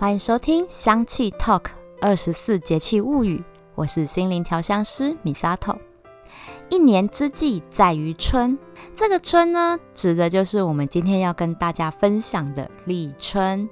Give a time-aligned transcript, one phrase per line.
[0.00, 1.62] 欢迎收听《香气 Talk》
[2.00, 3.42] 二十四节气物语，
[3.74, 5.76] 我是心灵调香师米萨头。
[6.70, 8.56] 一年之计在于春，
[8.94, 13.68] 这个春呢，指的就是我们今天要跟大家分享的立春。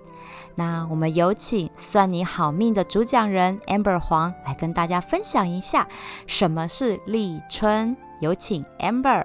[0.57, 5.87] 那我们有请算你好命的主讲人 Amber 黄来跟大家分享一下
[6.27, 7.97] 什么是立春。
[8.21, 9.25] 有请 Amber。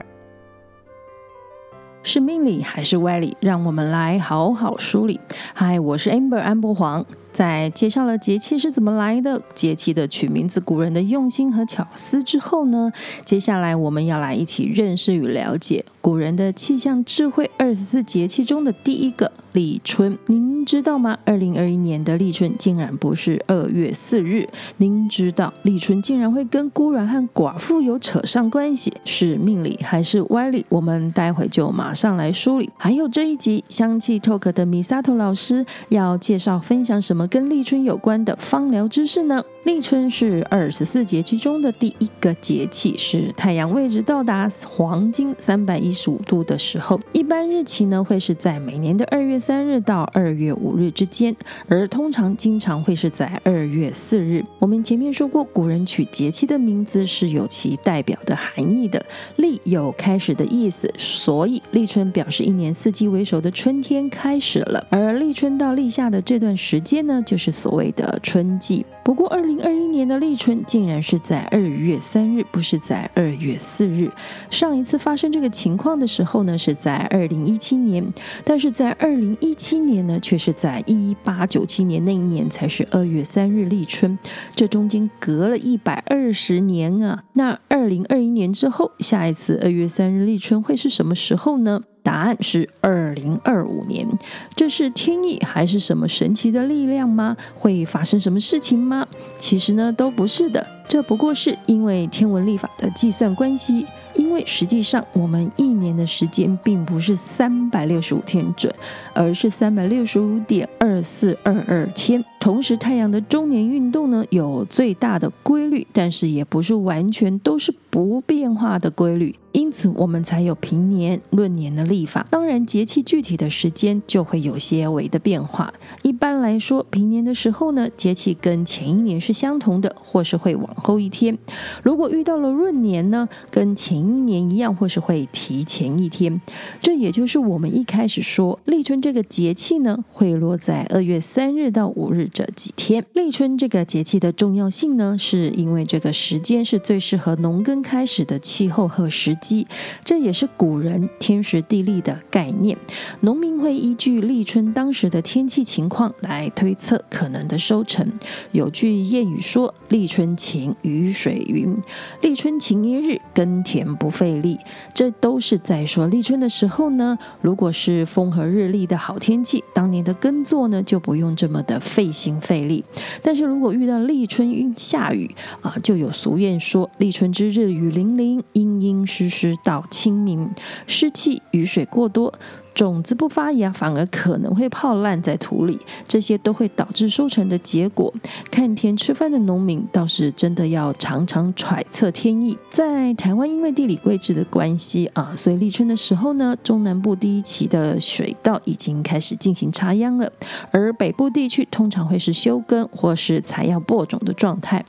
[2.04, 3.38] 是命理还是歪理？
[3.40, 5.20] 让我们来好好梳理。
[5.54, 7.06] 嗨，我是 Amber 安博黄。
[7.34, 12.92] 在介绍了节气是怎么来的、节气的取名字、古人的用心和巧思之后呢，
[13.24, 17.50] 接下来我们要来一起认识与了解古人的气象智慧。
[17.58, 21.18] 二十四节气中的第一个立春，您知道吗？
[21.24, 24.50] 二零二一年的立春竟然不是二月四日。
[24.78, 30.66] 您知道立春竟然会跟孤软和寡妇有扯上关系，是命理还是歪理？
[30.68, 32.70] 我们待会就马上来梳理。
[32.78, 37.21] 还有这一集香气 Talk 的米萨头老师要介绍分享什么？
[37.28, 39.44] 跟立春有关的芳疗知识呢？
[39.64, 47.00] 立春是二十四节气中的第一个节气，是太阳位置到达黄金三百一十五度的时候。
[47.12, 51.36] 一般日期呢会是在每年的二月三日到二月五日之间，
[51.68, 54.44] 而通常经常会是在二月四日。
[54.58, 59.06] 我们前面说过，古人取节气的名字是有其代表的含义的。
[59.36, 64.84] 立有开始的意思，所以立春表示一年四季为首的春天开始了。
[64.90, 68.84] 而立春到立夏的这段时间呢，就是所谓的春季。
[69.04, 74.12] 不过，二零二一年的立春竟然是在二月三日，不是在二月四日。
[74.50, 78.14] 上一次发生这个情况的时候呢，是在二零一七年，
[78.46, 84.18] 但是在二零一七年呢，却是在一八九七年那一年才是二月三日立春，
[84.56, 87.24] 这中间隔了一百二十年啊。
[87.34, 91.82] 那二零二一年之后，下一次二月三日立春会是什么时候呢？
[92.04, 94.08] 答案是二零二五年，
[94.56, 97.38] 这是天意还是什么神奇的力量吗？
[97.56, 99.08] 会发生什么事情吗？
[99.38, 103.86] 其实呢，都不是的，这不过是因为天文历法的计算关系。
[104.14, 108.74] 因为实际上，我们一年的时间并不是三百六十五天准，
[109.14, 112.24] 而是三百六十五点二四二二天。
[112.42, 119.36] 同时，太阳的周年运动呢，有最大的规律，但是也不是完全都是不变化的规律。
[119.52, 122.26] 因此，我们才有平年论年的历法。
[122.32, 125.74] 当然，节气具体的时间就会有些微的变化。
[126.04, 131.38] 一般来说，平年的时候呢，节气跟前一年是相同的，或是会往后一天。
[131.84, 136.42] 如果遇到了闰年呢，跟前一年一样，或是会提前一天。
[136.80, 143.06] 这也就是我们一开始说立春这个节气呢，会落在二月三日到五日这几天。
[143.14, 149.36] 立春这个节气的重要性呢，是因为这个时间是最适合农耕开始的气候和时。
[149.42, 149.66] 机，
[150.06, 152.78] 这也是古人天时地利的概念。
[153.22, 158.08] 农民会依据立春当时的天气情况来推测可能的收成。
[158.52, 161.76] 有句谚语说：“立春晴，雨水云；
[162.22, 164.60] 立春晴一日，耕田不费力。”
[164.94, 172.84] 这都是在说立春的时候呢，如果是风和日丽的好天气，当年的耕作呢就不用这么的费费力。
[173.24, 180.52] 但是如果遇到立春下雨啊，就有俗谚说：“立春之日雨淋淋，阴阴湿。”湿到清明，
[180.86, 182.34] 湿气、雨水过多。
[182.74, 188.12] 种子不发芽，反而可能会泡烂在土里，这些都会导致收成的结果。
[188.50, 192.58] 看天吃饭的农民倒是真的要常常揣测天意。
[192.70, 200.32] 在台湾，因为地理位置的关系啊，所以立春的时候呢，中南部第一期的水稻已经开始进行插秧了，
[200.72, 204.84] 而北部地区通常会是休耕或是采药播种的状态。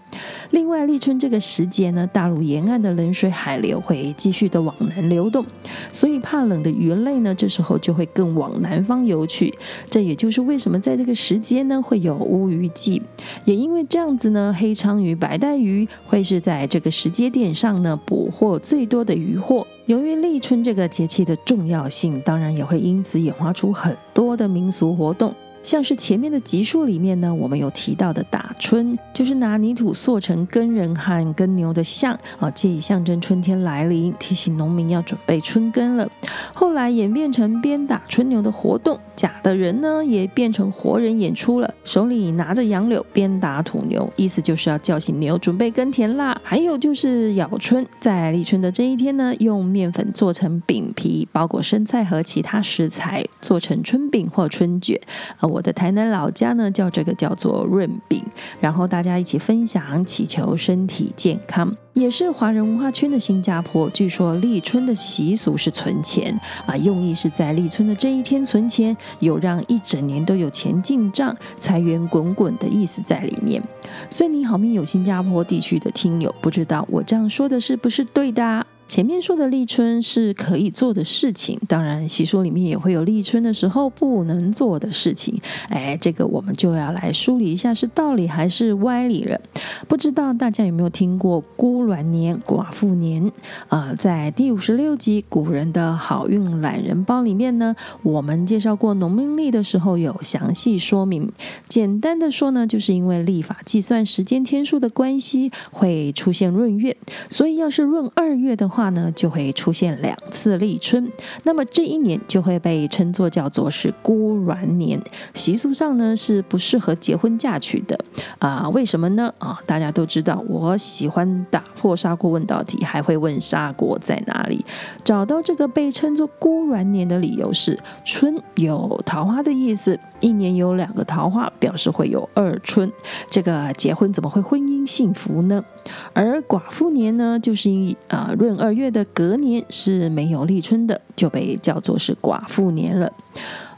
[0.50, 5.44] 另外，立春这个时节呢，大陆沿岸的冷水海流会继续的往南流动，
[5.92, 7.71] 所以怕冷的鱼类呢，这时候。
[7.78, 9.52] 就会更往南方游去，
[9.88, 13.02] 这也就是为什么在这个时间呢会有乌鱼季，
[13.44, 19.66] 也因为这样子呢，黑鲳鱼、白带鱼会是在这个时间点上呢捕获最多的鱼货。
[19.86, 25.34] 由于立春这个节气的重要性，当然也会因此演化出很多的民俗活动。
[25.62, 36.10] 像是前面的集数里面呢，我们有提到的打春，就是拿泥土塑成耕人和耕牛的像啊，借以象征春天来临，提醒农民要准备春耕了。
[36.52, 46.40] 后来演变成鞭打春牛的活动，假的人呢也变成活人演出了，手里拿着杨柳鞭打土牛，意思就是要叫醒牛准备耕田啦。
[46.42, 55.00] 还有就是咬春，在立春的这一天呢，用面粉做成饼皮，包裹生菜和其他食材，做成春饼或春卷
[55.38, 55.51] 啊。
[55.52, 58.24] 我的台南老家呢，叫这个叫做润饼，
[58.58, 61.70] 然后大家一起分享，祈求身体健康。
[61.92, 66.34] 也是华人文化圈的新加坡，据说立春的习俗是存钱
[66.64, 73.62] 啊，用意是在立春的这一天存钱，有让一整年都有钱进账、财源滚滚的意思在里面。
[74.08, 78.66] 所以你好命有新加坡地区的听友，不知道我这样说的是不是对的？
[78.86, 85.40] 前面说的立春是可以做的事情，当然习俗里面也会有立春的时候不能做的事情。
[85.70, 89.40] 哎，这个我们就要来梳理一下是道理还是歪理了。
[89.88, 93.32] 不知道大家有没有听过孤鸾年、寡妇年
[93.68, 93.94] 啊？
[93.98, 101.32] 在第五十六集《古人的好运懒人包》里面呢，我们介绍过农民历的时候有详细说明。
[101.66, 106.94] 简单的说呢，就是因为历法计算时间天数的关系，会出现闰月，
[107.30, 108.81] 所以要是闰二月的话。
[108.82, 111.08] 话呢就会出现两次立春，
[111.44, 115.00] 那么这一年就会被称作叫做是孤鸾年。
[115.34, 117.96] 习俗上呢是不适合结婚嫁娶的
[118.40, 118.68] 啊？
[118.70, 119.32] 为什么呢？
[119.38, 124.64] 啊，大家都知道，我喜欢打破砂锅问到底，还会问砂锅在哪里。
[125.04, 132.90] 找到这个被称作孤鸾年的理由是，春有桃花的意思，一年有两个桃花，表示会有二春。
[133.30, 135.64] 这个结婚怎么会婚姻幸福呢？
[136.12, 137.70] 而寡妇年呢，就是
[138.08, 143.12] 呃闰二月的隔年是没有立春的，就被叫做是寡妇年了。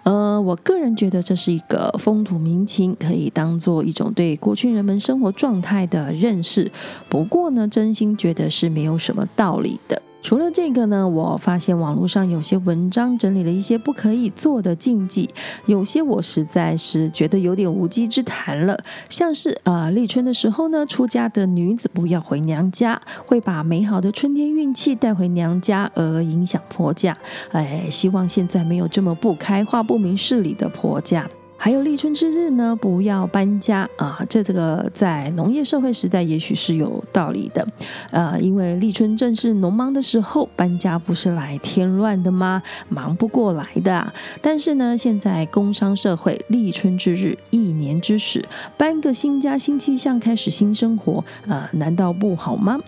[0.05, 6.71] 呃，我个人觉得这是一个风土民情，可以当做一种对过去人们生活状态的认识。
[7.09, 10.03] 不过呢，真心觉得是没有什么道理的。
[10.25, 15.29] 除了这个呢，我发现网络上有些文章整理了一些不可以做的禁忌，
[15.67, 18.83] 有些我实在是觉得有点无稽之谈了。
[19.11, 27.15] 像是啊，立春的时候呢，出家的女子不要回娘家，会把美好的春天运气带回娘家，而影响婆家。
[27.53, 31.29] 哎，希望现在没有这么不开化、不明事理的婆家。
[31.65, 34.21] 还有立春之日呢，不要搬家啊！
[34.29, 37.67] 这这个在农业社会时代也许是有道理的，
[38.11, 42.63] 呃，因为立春正是农忙的时候，搬家不是来添乱的吗？
[42.91, 44.13] 忙不过来的。
[44.43, 48.45] 但是呢，现在工商社会，立春之日，一年之始，
[48.77, 52.79] 搬个新家、新气象，开始新生活，呃，难道不好吗？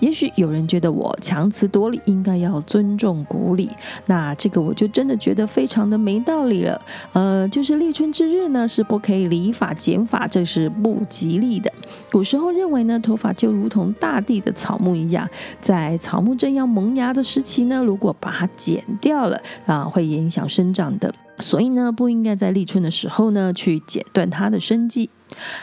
[0.00, 3.68] 也许有人觉得我强词夺理，应该要尊重古礼，
[4.06, 6.80] 那这个我就真的觉得非常的没道理了。
[7.12, 8.21] 呃，就是立春之。
[8.22, 11.72] 之日呢是不可以理发剪发，这是不吉利的。
[12.10, 15.28] 古时候认为呢，头发就如同大地的草木一样，
[15.60, 21.12] 在草木正要萌芽的时期呢，如果把它剪掉了啊，会影响生长的。
[21.38, 25.10] 所以呢，不应该在立春的时候呢去剪断它的生机。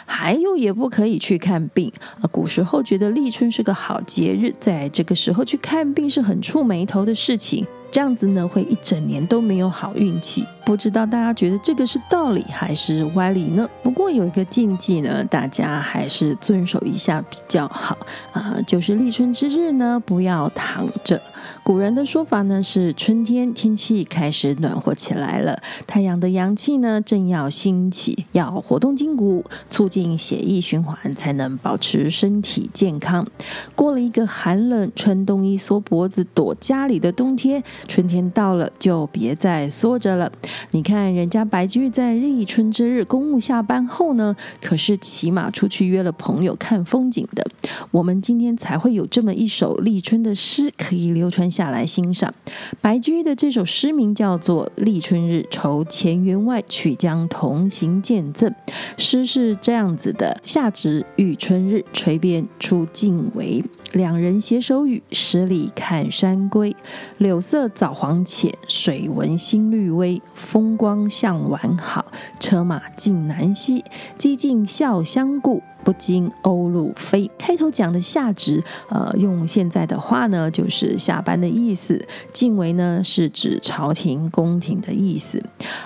[0.05, 2.27] 还有，也不可以去看病啊。
[2.31, 7.65] 古时候觉得立春是个好节日，在这个时候去看病是很触眉头的事情。
[7.91, 10.45] 这样子呢，会一整年都没有好运气。
[10.65, 13.67] 不知道大家觉得这个是道理还是歪理呢？
[13.81, 17.97] 不过有一个禁忌呢，大家还是遵守一下比较好
[18.33, 21.19] 啊，就是立春之日呢，不要躺着。
[21.63, 33.25] 古人的说法呢是，春天天气开始暖和起来了，太阳的阳气呢正要兴起，要活动筋骨，促进血液循环，才能保持身体健康。
[33.73, 37.63] 过了一个寒冷、穿冬衣缩脖子躲家里的冬天。
[37.87, 40.31] 春天到了，就别再缩着了。
[40.71, 47.45] 你看，人家白居易在立春之日公务下班后呢，可是骑马出去约了朋友看风景的。
[47.91, 52.33] 我们今天才会有这么一首立春的诗可以流传下来欣赏。
[52.81, 58.49] 白居易的这首诗名叫做《立春日愁前员外，曲江同行见赠》。
[58.97, 63.63] 诗是这样子的：夏值遇春日，垂鞭出尽围。
[63.93, 66.75] 两人携手语，十里看山归。
[67.17, 70.21] 柳色早黄浅，水纹新绿微。
[70.35, 72.05] 风光向晚好，
[72.39, 73.83] 车马尽南西。
[74.17, 75.63] 几近笑相顾。
[75.83, 77.29] 不经欧陆飞。
[77.37, 82.05] 开头讲的下职，呃，用现在的话呢，就是下班的意思。
[82.31, 85.43] 敬为呢，是指朝廷宫廷的意思。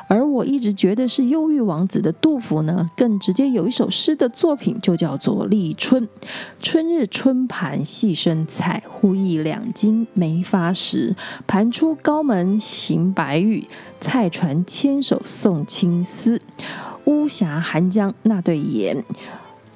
[0.08, 6.08] 而我一直觉得是忧郁王子的杜甫呢，更直接有一首诗的作品，就叫做《立春》。
[6.62, 11.16] 春日春盘细生菜，忽忆两京没发时。
[11.46, 13.68] 盘出高门行白玉，
[14.00, 16.42] 菜传牵手送青丝。
[17.06, 19.04] 巫峡寒江那对眼。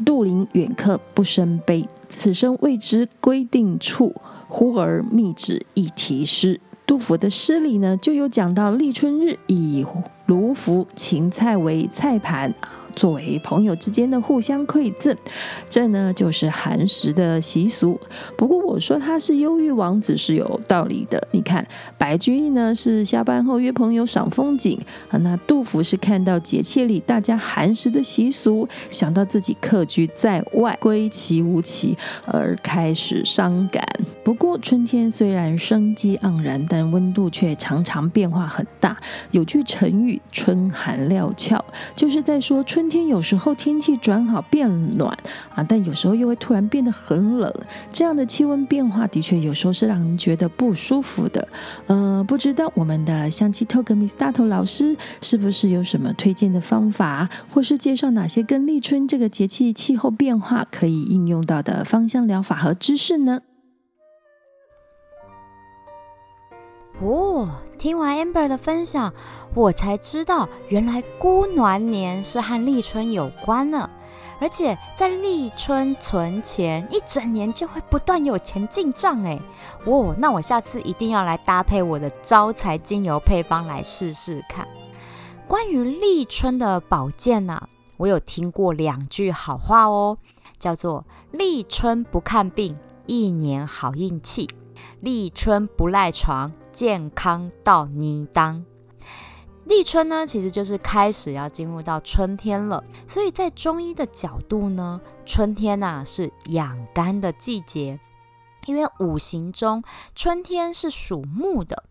[0.06, 4.16] 杜陵远客不生悲，此生未知归定处。
[4.50, 6.62] 忽而密旨一题诗。
[6.86, 9.86] 杜甫的诗里呢，就有讲到立春日以
[10.26, 12.54] 芦菔芹菜为菜盘。
[12.98, 15.16] 作为朋友之间的互相馈赠。
[15.70, 17.98] 这呢就是寒食的习俗。
[18.36, 21.26] 不过我说他是忧郁王子是有道理的。
[21.32, 21.66] 你看，
[21.98, 33.88] 白居易呢是下班后约朋友赏风景啊，那杜甫是看到节气里大家寒食的习俗，想到自己客居在外，归期无期，而开始伤感。
[34.24, 38.98] 不过春天虽然生机盎然，但温度却常常变化很大。
[39.30, 41.64] 有句成语“春寒料峭”，
[41.96, 45.18] 就是在说春天有时候天气转好变暖
[45.54, 47.54] 啊，但有时候又会突然变得很冷。
[47.92, 51.48] 这样的气温变化的确有时候是让人觉得不舒服的。
[51.88, 63.42] 呃，不知道我们的香气 Talk Miss 大头老师是不是有什么推荐的方法，或是介绍哪些跟立春这个节气气候变化可以应用到的芳香疗法和知识呢？
[67.02, 69.14] 哦，听完 Amber 的分享，
[69.54, 73.90] 我才知道原来孤鸾年是和立春有关呢。
[74.40, 79.40] 而且在立春存钱，一整年就会不断有钱进账哎。
[79.86, 84.68] 哦，那我下次一定要来搭配我的招财精油配方来试试看。
[85.48, 90.18] 关于立春的保健呢，我有听过两句好话哦，
[90.60, 92.78] 叫做“立春不看病，
[93.08, 94.48] 一年好运气；
[95.02, 98.66] 立春不赖床，健康到泥当。”
[99.66, 108.00] 立春呢，其实就是开始要进入到春天了，所以在中医的角度呢，春天呐是养肝的季节，
[108.66, 109.84] 因为五行中
[110.16, 111.84] 春天是属木的，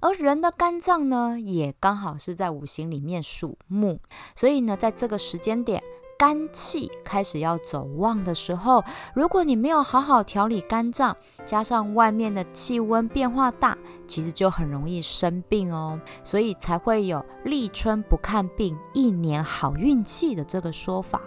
[0.00, 4.00] 而人的肝脏呢也刚好是在五行里面属木，
[4.34, 5.80] 所以呢，在这个时间点。
[6.20, 8.84] 肝气开始要走旺的时候，
[9.14, 13.74] 如果你没有好好调理肝脏，加上外面的气温变化大，
[14.06, 15.98] 其实就很容易生病哦。
[16.22, 21.22] 所以才会有立春不看病，一年好运气的这个说法。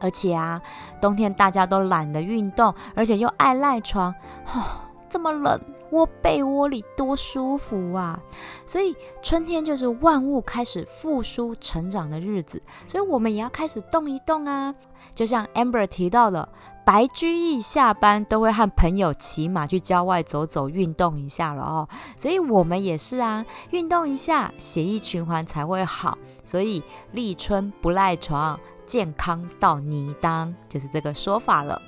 [0.00, 0.60] 而且啊，
[1.00, 4.12] 冬天大家都懒得运动，而且又爱赖床，
[4.48, 5.60] 哦，这么冷。
[5.90, 8.20] 窝被窝里多舒服啊！
[8.66, 14.74] 所以春天就是万物开始复苏成长的日子，所以我们也要开始动一动啊！
[15.14, 16.48] 就像 Amber 提到了，
[16.84, 21.88] 白居易下班都会和朋友骑马去郊外走走，运动一下了哦。
[22.16, 26.18] 所以我们也是啊，运动一下，血液循环才会好。
[26.44, 31.80] 所以立春不赖床，健康到你当，就是这个说法了。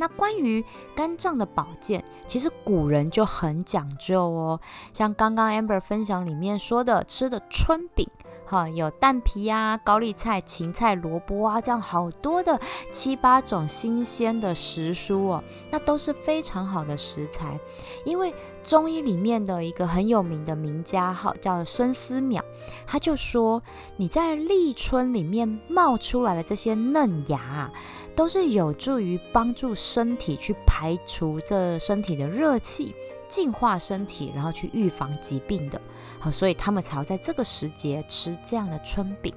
[0.00, 0.64] 那关于
[0.96, 4.58] 肝脏的保健，其实古人就很讲究哦。
[4.94, 8.08] 像刚刚 Amber 分享里面说的，吃的春饼，
[8.46, 12.58] 哈，有蛋皮啊、高丽菜、芹菜、萝卜啊，这样好多的
[12.90, 17.60] 七八种新鲜的食蔬哦，那都是非常好的食材。
[18.06, 18.34] 因为
[18.70, 22.40] 中医里面的一个很有名的名家，哈，叫孙思邈，
[22.86, 23.60] 他就说，
[23.96, 27.68] 你在立春里面冒出来的这些嫩芽。
[28.14, 32.94] 都是有助于帮助身体去排除这身体的热气，
[33.28, 35.80] 净化身体，然后去预防疾病的。
[36.20, 39.32] 好，所以他们才要在这个时节吃这样的春饼。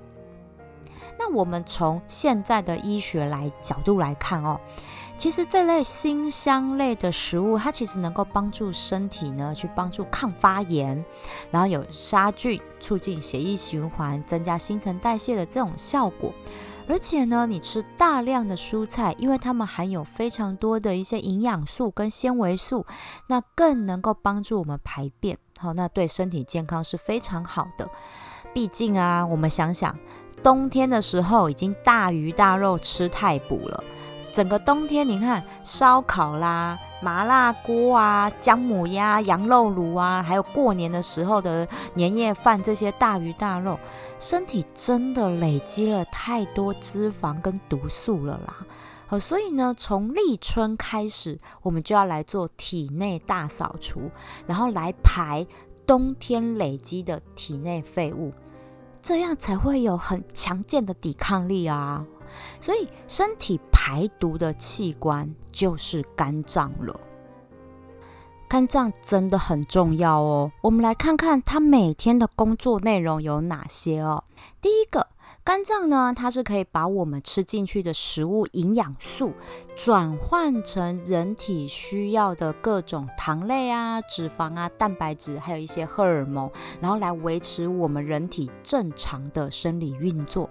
[1.17, 4.59] 那我们从现在的医学来角度来看哦，
[5.15, 11.03] 其实这类辛香类的食物，它其实能够帮助身体呢去帮助抗发炎，
[11.50, 16.34] 然后有杀菌、促进血液循环、增加新陈代谢的这种效果。
[16.86, 22.86] 而且呢，你吃大量的蔬菜，因为它们含有非常多的一些营养素跟纤维素，
[23.27, 25.38] 那更能够帮助我们排便。
[25.58, 27.89] 好，那对身体健康是非常好的。
[28.53, 29.98] 毕竟啊，我们想想，
[30.43, 33.82] 冬天的时候已经大鱼大肉吃太补了。
[34.33, 43.79] 整个冬天，你看烧烤啦、麻辣锅啊、姜母鸭、羊肉炉啊，还有过年的时候的年夜饭，这些大鱼大肉，
[44.17, 48.55] 身体真的累积了太多脂肪跟毒素了啦。
[49.05, 54.09] 好，所以呢，从立春开始，我们就要来做体内大扫除，
[54.47, 55.45] 然后来排
[55.85, 58.33] 冬天累积的体内废物，
[58.99, 62.03] 这样才会有很强健的抵抗力啊。
[62.59, 66.99] 所以，身体排毒的器官就是肝脏了。
[68.47, 70.51] 肝脏真的很重要哦。
[70.61, 74.25] 我们来看看它每天的工作内容有哪些哦。
[74.61, 75.07] 第一个，
[75.43, 79.33] 肝脏呢，它是可以把我们吃进去的食物营养素
[79.75, 90.47] 转换成人体需要的各种糖类啊、脂肪啊、蛋白质，还有一些荷尔蒙，然后来维持我们人体正常的生理运作。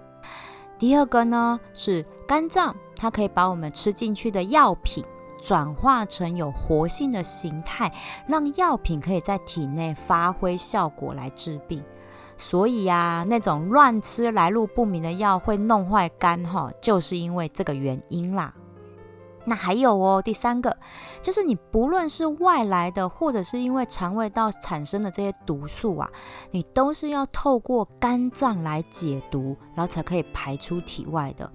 [0.83, 5.01] 第二个呢是肝脏，它可以把我们吃进去的药品
[5.41, 7.89] 转化成有活性的形态，
[8.27, 11.81] 让药品可以在体内发挥效果来治病。
[12.35, 18.53] 所以啊，那种乱吃来路不明的药会弄坏肝哈，就是因为这个原因啦。
[19.45, 20.75] 那还有哦，第三个
[21.21, 26.09] 就是你不论是外来的，或者是因为肠胃道产生的这些毒素啊，
[26.51, 31.51] 你都是要透过肝脏来解毒，然后才可以排出体外的。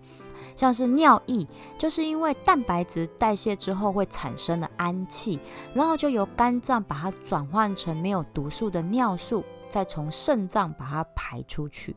[0.54, 1.46] 像是尿液，
[1.78, 5.38] 就是因为蛋白质代谢之后会产生的氨气，
[5.72, 11.94] 然后就由肝脏把它转换成没有毒素的尿素，再从肾脏把它排出去。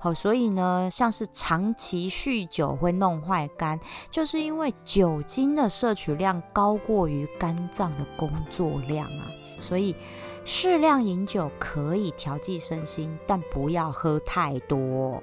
[0.00, 9.26] 好，所以呢，像是长期酗酒会弄坏肝，就是因为酒精的摄取量高过于肝脏的工作量啊。
[9.58, 9.96] 所以
[10.44, 15.20] 适量饮酒可以调剂身心，但不要喝太多。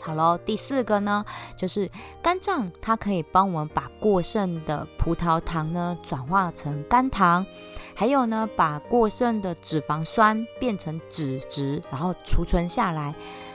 [0.00, 1.24] 好喽，第四个呢，
[1.54, 1.90] 就是
[2.22, 7.44] 肝脏它可以帮我们把过剩的葡萄糖呢转化成肝糖，
[7.94, 13.14] 还有呢，把过剩的脂肪酸变成脂质，然后储存下来。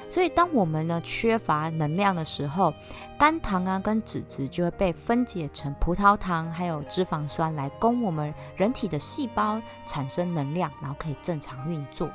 [0.09, 2.73] 所以，当我们呢缺乏能量的时候，
[3.17, 12.09] 肝糖啊跟脂质就会被分解成葡萄糖，还有脂肪酸来供我们人体的细胞产生能量，然后可以正常运作。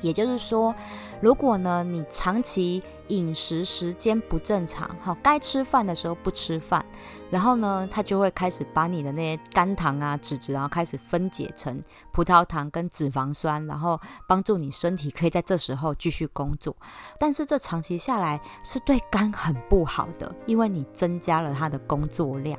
[0.00, 0.74] 也就是说，
[1.20, 6.84] 如果呢你长期饮食时间不正常，好，该吃饭的时候不吃饭，
[7.30, 11.80] 然后呢，它就会开始把你的那些肝糖啊、脂质，然后开始分解成
[12.12, 16.76] 葡萄糖跟脂肪酸，然后帮助你身体可以在这时候继续工作。
[17.18, 22.58] 但是这长期下来是对肝很不好的，因为你增加了它的工作量。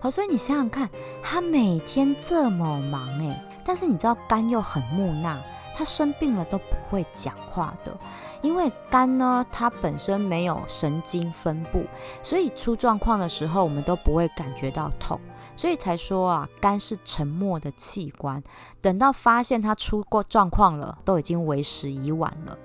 [0.00, 0.88] 好，所以你想想看，
[1.22, 5.38] 他每天这么忙诶，但是你知道肝又很木讷。
[5.74, 7.98] 他生病了都不会讲话的，
[8.40, 11.84] 因为肝呢，它本身没有神经分布，
[12.22, 15.20] 所以出状况的时候我们都不会感觉到痛，
[15.56, 18.40] 所以才说啊，肝是沉默的器官，
[18.80, 22.56] 等到发现它出过状况了，都已经为时已晚了。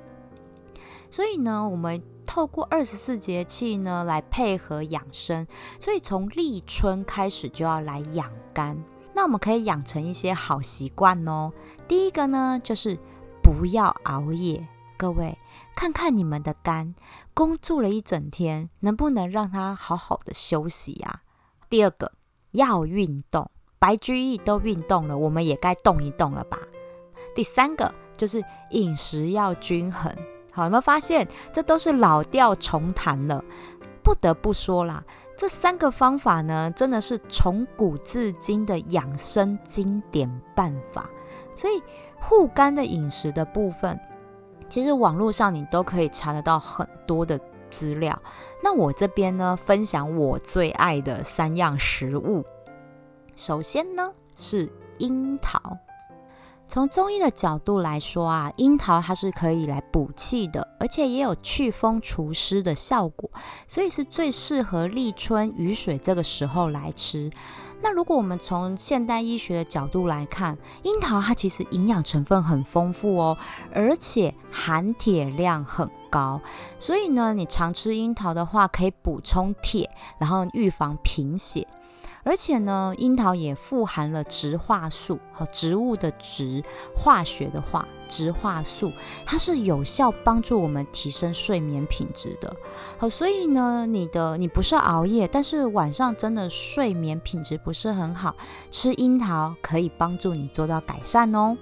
[1.09, 5.47] 所以呢，我们透过二十四节气呢来配合养生，
[5.79, 8.77] 所以从立春开始就要来养肝。
[9.13, 11.51] 那我们可以养成一些好习惯哦。
[11.87, 12.97] 第一个呢，就是
[13.41, 14.67] 不要熬夜。
[14.97, 15.37] 各位，
[15.75, 16.93] 看看你们的肝，
[17.33, 21.21] 工作了一整天，能不能让它好好的休息呀？
[21.69, 22.11] 第二个，
[22.51, 23.49] 要运动。
[23.79, 26.59] 白居易都运动了，我们也该动一动了吧？
[27.33, 30.13] 第三个，就是饮食要均衡。
[30.51, 33.41] 好，有没有发现，这都是老调重弹了？
[34.03, 35.01] 不得不说啦。
[35.39, 41.09] 这三个方法呢，真的是从古至今的养生经典办法。
[41.55, 41.81] 所以
[42.19, 43.97] 护肝的饮食的部分，
[44.67, 47.39] 其实网络上你都可以查得到很多的
[47.71, 48.21] 资料。
[48.61, 52.43] 那我这边呢，分享我最爱的三样食物。
[53.37, 55.77] 首先呢是樱桃。
[56.69, 63.27] 从中医的角度来说啊，樱桃它是可以来补气的，而且也有祛风除湿的效果，
[63.67, 67.31] 所以是最适合立春雨水这个时候来吃。
[67.81, 73.37] 那如果我们从现代医学的角度来看，樱桃它其实营养成分很丰富哦，
[73.73, 76.39] 而且含铁量很高，
[76.77, 81.65] 所以呢，你常吃樱桃的话，可以补充铁，然后预防贫血。
[82.29, 86.63] 而且呢，樱桃也富含了植化素，和植物的植，
[86.95, 88.91] 化学的化，植化素，
[89.25, 92.55] 它是有效帮助我们提升睡眠品质的。
[92.99, 98.35] 好，所以呢，你的你不是熬夜，但是晚上真的睡眠品质不是很好，
[98.69, 101.57] 吃樱桃可以帮助你做到改善哦。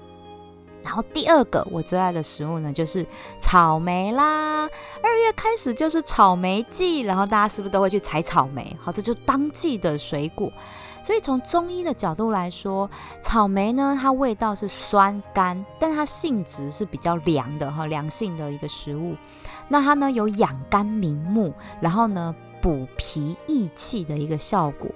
[0.88, 3.06] 然后第二个我最爱的食物呢，就是
[3.42, 4.62] 草莓啦。
[5.04, 8.74] 二月开始就是草莓季，然后大家是不是都会去采草莓？
[8.80, 10.50] 好，这就当季的水果。
[11.04, 19.14] 所以从中医的角度来说，草莓呢，它味道是酸甘，但它性质是比较凉的哈，凉性的一个食物。
[19.68, 22.34] 那它呢有养肝明目，然后呢。
[22.60, 24.90] 补脾益气的一个效果，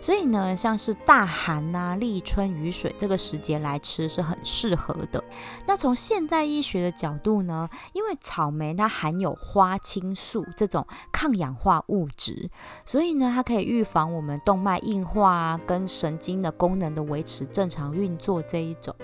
[0.00, 5.22] 所以呢，像是大寒呐、立春雨水这个时节来吃是很适合的。
[5.66, 12.48] 那从现代医学的角度呢，因为草莓它含有花青素这种抗氧化物质，
[12.84, 18.94] 所以呢，它可以预防我们动脉硬化啊，跟神经的功能的维持正常运作这一种。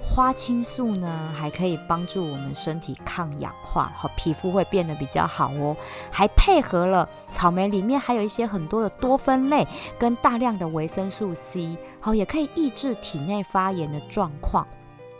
[0.00, 5.76] 花青素呢，还可以帮助我们身体抗氧化，和皮肤会变得比较好哦。
[6.12, 7.64] 还配合了草莓。
[7.64, 9.66] 里面还有一些很多的多酚类
[9.98, 14.66] 跟大量的维生素 C，好，也可以抑制体内发炎的状况。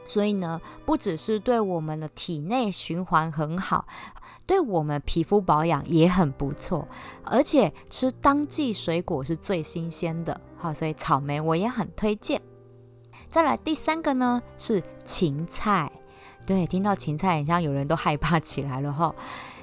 [0.07, 3.87] 所以呢，不只是对我们的体内循环很好，
[4.47, 6.87] 对我们皮肤保养也很不错。
[7.25, 12.43] 而且吃当季水果是最新鲜的，好，所以草莓我也很推荐。
[13.31, 15.91] 再来第三个呢是芹菜。
[16.47, 19.15] 对，听到芹菜，很像有人都害怕起来了哈。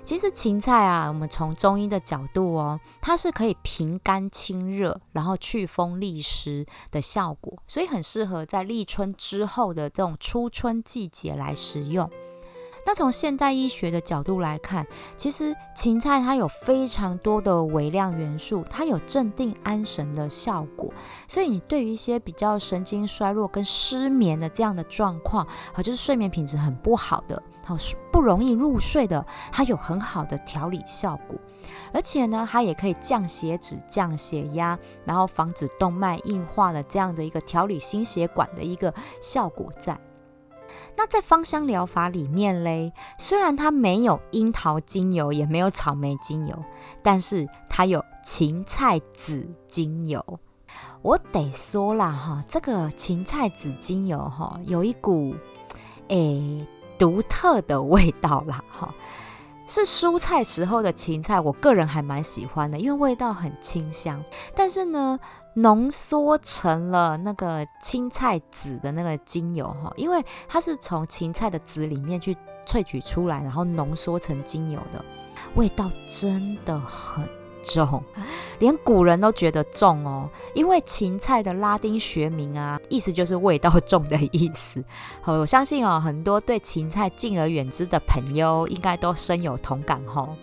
[0.04, 12.10] 其实芹菜啊，我们从中医的角度哦，它是可以平肝清热，然后祛风利湿的效果，所以很适合在立春之后的这种初春季节来食用。
[12.84, 20.92] 那从现代医学的角度来看，其实芹菜它有非常多的微量元素，它有镇定安神的效果。
[21.28, 27.42] 所以你对于一些比较神经衰弱跟失眠的这样的状况，好就是睡眠品质很不好的，
[28.12, 31.38] 不容易入睡的，它有很好的调理效果。
[31.94, 40.00] 而且呢，它也可以降血脂、降血压，然后防止动脉硬化的这样的一个调理心血管的一个效果在。
[40.96, 46.64] 那在芳香疗法里面嘞，虽然它没有樱桃精油，也没有草莓精油，
[47.04, 50.24] 但是它有芹菜籽精油。
[51.02, 55.36] 我得说啦哈，这个芹菜籽精油哈，有一股
[56.08, 56.66] 诶
[57.02, 58.94] 独特的味道啦 哈，
[59.66, 64.24] 是蔬菜时候的芹菜，我个人还蛮喜欢的，因为味道很清香。
[64.56, 65.20] 但是呢。
[65.54, 72.34] 浓缩成了那个青菜籽的那个精油哈，因为它是从芹菜的籽里面去
[72.66, 75.04] 萃取出来，然后浓缩成精油的，
[75.56, 77.28] 味道真的很
[77.64, 78.04] 重，
[78.60, 80.30] 连古人都觉得重哦。
[80.54, 84.84] 因为芹菜的拉丁学名啊，意思就是味道重的意思。
[85.22, 90.36] 好，我相信哦，很多对芹菜敬而远之的朋友应该都深有同感哦。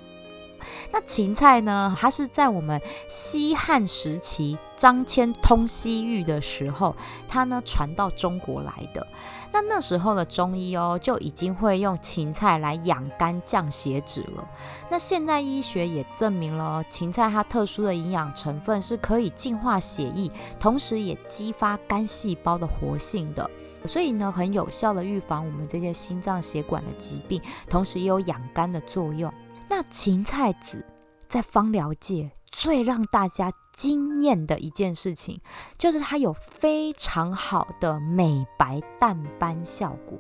[0.91, 1.97] 那芹菜呢？
[1.99, 6.95] 它是在我们西汉时期张骞通西域的时候，
[7.27, 9.07] 它呢传到中国来的。
[9.51, 14.47] 那那时候的中医哦，就已经会用芹菜来养肝降血脂了。
[14.91, 23.51] 那现代医学也证明了芹菜它特殊的营养成分是可以净化血液，同时也激发肝细胞的活性的，
[23.87, 27.41] 所以呢，很有效的预防我们这些心脏血管的疾病，
[27.71, 29.33] 同时也有养肝的作用。
[29.69, 30.85] 那芹菜籽
[31.29, 35.41] 在芳疗界最让大家惊艳的一件事情，
[35.77, 40.19] 就是它有非常好的美白淡斑效果，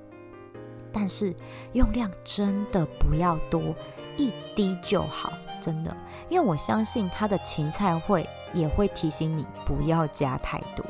[0.92, 1.34] 但是
[1.72, 3.74] 用量真的不要多，
[4.16, 5.96] 一滴就好，真的，
[6.28, 10.84] 因为我相信它的芹菜会也会提醒你不要加太多，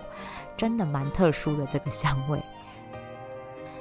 [0.57, 2.42] 真的蛮特殊的这个香味。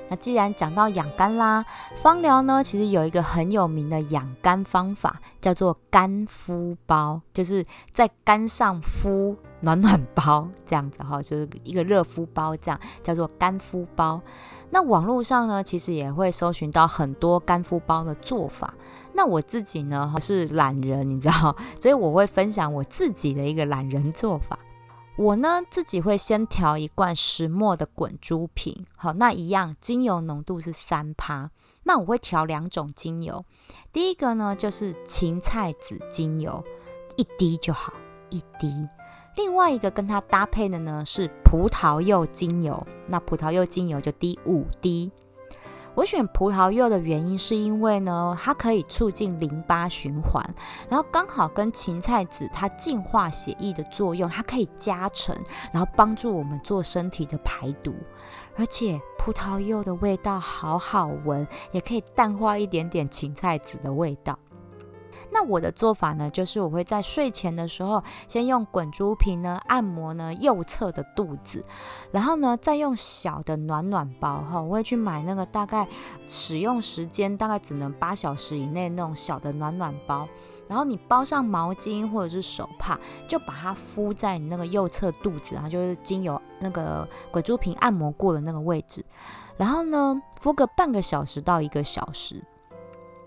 [0.09, 1.65] 那既然讲到养肝啦，
[1.97, 14.21] 芳疗呢，其实有一个很有名的养肝方法，叫做肝敷包，就是在肝上敷暖暖包，这样子哈，就是一个热敷包，这样叫做肝敷包。
[14.69, 18.73] 那网络上呢，其实也会搜寻到很多肝敷包的做法。
[19.13, 24.59] 那我自己呢是懒人，你知道，所以我会分享我自己的一个懒人做法。
[25.17, 31.49] 我呢自己会先调一罐石墨的滚珠瓶，好，那一样精油浓度是三趴。
[31.83, 33.43] 那我会调两种精油，
[33.91, 36.63] 第一个呢就是芹菜籽精油，
[37.15, 37.91] 一滴就好，
[38.29, 38.85] 一滴。
[39.35, 45.11] 另外一个跟它搭配的呢是葡萄柚精油，那葡萄柚精油就滴五滴。
[45.97, 50.47] 我选葡萄柚的原因是因为呢，它可以促进淋巴循环，
[50.87, 55.35] 然后刚好跟芹菜籽它净化血液的作用，它可以加成，
[55.73, 57.95] 然后帮助我们做身体的排毒，
[58.55, 64.37] 而且葡萄柚的味道好好闻，也可以淡化一点点芹菜籽的味道。
[65.31, 71.63] 那我的做法呢，就是我会在睡前的时候，先用滚珠瓶呢按摩呢右侧的肚子，
[72.11, 75.87] 然后呢再用小的暖暖包哈，我会去买那个大概
[76.25, 80.27] 使用时间大概只能八小时以内那种小的暖暖包，
[80.67, 89.03] 然后你包上毛巾或者是手帕，就把它敷在你那个右侧肚子，然后就是经由那个滚珠瓶按摩过的那个位置，
[89.57, 92.41] 然后呢敷个半个小时到一个小时，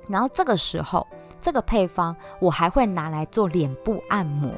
[0.09, 1.07] 然后这个时候。
[1.41, 4.51] 这个配方我还会拿来做脸部按摩，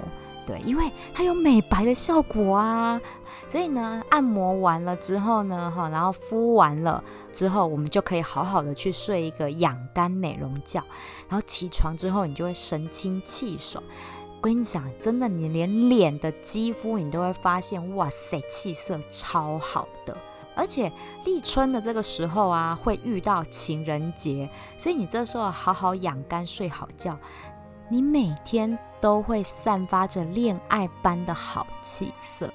[0.47, 3.01] 对，因为它有美白的效果啊。
[3.49, 10.83] 所以呢，按摩完了之后呢，哈，然后敷完了之后，我们就可以好好的去睡一个养肝美容觉。
[11.29, 13.83] 然后起床之后，你就会神清气爽。
[14.41, 20.17] 我跟你讲，真的，你连脸的肌肤你都会发现，哇塞，气色超好的。
[20.55, 20.91] 而且
[21.25, 27.19] 立春的这个时候啊，会遇到情人节，所以你这时候好好养肝、睡好觉，
[27.89, 32.53] 你每天都会散发着恋爱般的好气色。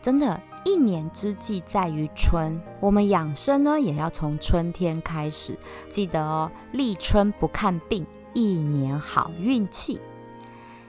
[0.00, 5.58] 真的，一年之计在于春，我们养生呢也要从春天开始。
[5.88, 10.00] 记得哦，立春不看病，一年好运气。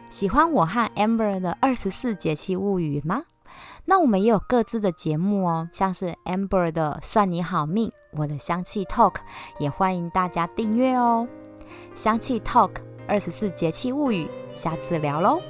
[0.09, 3.23] 喜欢我和 Amber 的二十四节气物语吗？
[3.89, 9.15] 那我们也有各自的节目哦，像是 Amber 的算你好命，我的香气 Talk，
[9.57, 11.27] 也欢迎大家订阅哦。
[11.95, 12.69] 香气 Talk
[13.07, 15.41] 二十四节气物语，下次聊喽。